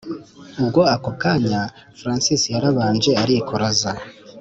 [0.61, 1.61] ubwo ako kanya
[1.99, 3.91] francis yaramanje arikoroza